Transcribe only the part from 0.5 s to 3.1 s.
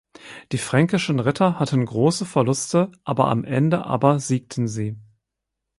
Die fränkischen Ritter hatten große Verluste